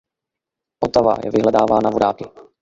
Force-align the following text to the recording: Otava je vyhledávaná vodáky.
Otava 0.79 1.15
je 1.23 1.31
vyhledávaná 1.31 1.89
vodáky. 1.89 2.25